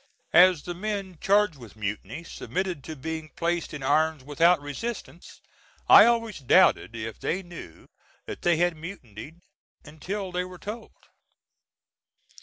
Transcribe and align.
As 0.33 0.63
the 0.63 0.73
men 0.73 1.19
charged 1.21 1.57
with 1.59 1.75
mutiny 1.75 2.23
submitted 2.23 2.83
to 2.85 2.95
being 2.95 3.29
placed 3.35 3.71
in 3.71 3.83
irons 3.83 4.23
without 4.23 4.59
resistance, 4.59 5.41
I 5.87 6.05
always 6.05 6.39
doubted 6.39 6.95
if 6.95 7.19
they 7.19 7.43
knew 7.43 7.87
that 8.25 8.41
they 8.41 8.57
had 8.57 8.75
mutinied 8.75 9.41
until 9.85 10.31
they 10.31 10.43
were 10.43 10.57
told. 10.57 10.95